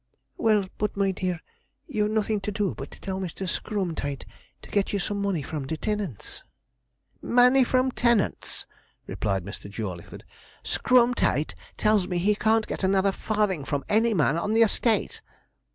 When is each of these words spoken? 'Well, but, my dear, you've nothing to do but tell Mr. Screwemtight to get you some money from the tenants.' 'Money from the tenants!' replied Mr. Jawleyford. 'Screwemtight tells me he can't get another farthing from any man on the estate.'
'Well, 0.35 0.65
but, 0.79 0.97
my 0.97 1.11
dear, 1.11 1.41
you've 1.85 2.09
nothing 2.09 2.41
to 2.41 2.51
do 2.51 2.73
but 2.73 2.89
tell 3.03 3.19
Mr. 3.19 3.47
Screwemtight 3.47 4.25
to 4.63 4.71
get 4.71 4.91
you 4.91 4.97
some 4.97 5.21
money 5.21 5.43
from 5.43 5.65
the 5.67 5.77
tenants.' 5.77 6.41
'Money 7.21 7.63
from 7.63 7.89
the 7.89 7.93
tenants!' 7.95 8.65
replied 9.05 9.45
Mr. 9.45 9.69
Jawleyford. 9.69 10.23
'Screwemtight 10.63 11.53
tells 11.77 12.07
me 12.07 12.17
he 12.17 12.33
can't 12.33 12.65
get 12.65 12.83
another 12.83 13.11
farthing 13.11 13.63
from 13.63 13.85
any 13.89 14.15
man 14.15 14.37
on 14.39 14.53
the 14.53 14.63
estate.' 14.63 15.21